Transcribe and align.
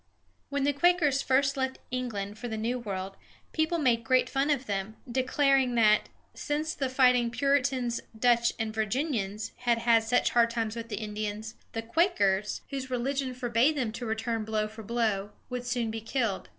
When 0.49 0.63
the 0.63 0.73
Quakers 0.73 1.21
first 1.21 1.55
left 1.55 1.77
England 1.91 2.39
for 2.39 2.47
the 2.47 2.57
New 2.57 2.79
World, 2.79 3.17
people 3.51 3.77
made 3.77 4.03
great 4.03 4.31
fun 4.31 4.49
of 4.49 4.65
them, 4.65 4.95
declaring 5.07 5.75
that, 5.75 6.09
since 6.33 6.73
the 6.73 6.89
fighting 6.89 7.29
Puritans, 7.29 8.01
Dutch, 8.17 8.51
and 8.57 8.73
Virginians 8.73 9.51
had 9.57 9.79
such 10.01 10.31
hard 10.31 10.49
times 10.49 10.75
with 10.75 10.89
the 10.89 10.95
Indians, 10.95 11.53
the 11.73 11.83
Quakers, 11.83 12.61
whose 12.71 12.89
religion 12.89 13.35
forbade 13.35 13.77
them 13.77 13.91
to 13.91 14.07
return 14.07 14.43
blow 14.43 14.67
for 14.67 14.81
blow, 14.81 15.33
would 15.51 15.67
soon 15.67 15.91
be 15.91 16.01
killed. 16.01 16.49